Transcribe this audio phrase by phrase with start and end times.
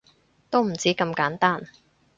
[0.49, 1.67] 都唔止咁簡單